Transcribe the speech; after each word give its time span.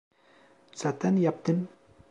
Zaten 0.75 1.15
yaptım. 1.17 1.67